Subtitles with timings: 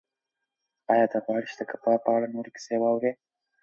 [0.93, 3.11] ایا ته غواړې چې د کباب په اړه نورې کیسې واورې؟